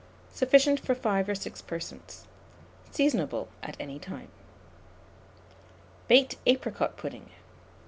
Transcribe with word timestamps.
Sufficient 0.33 0.79
for 0.79 0.95
5 0.95 1.29
or 1.29 1.35
6 1.35 1.61
persons. 1.61 2.25
Seasonable 2.89 3.49
at 3.61 3.77
any 3.79 3.99
time. 3.99 4.29
BAKED 6.07 6.37
APRICOT 6.47 6.97
PUDDING. 6.97 7.29